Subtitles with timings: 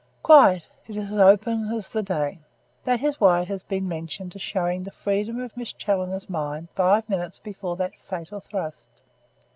[0.23, 0.67] "Quite so.
[0.87, 2.39] It is as open as the day.
[2.85, 6.69] That is why it has been mentioned as showing the freedom of Miss Challoner's mind
[6.73, 9.03] five minutes before that fatal thrust."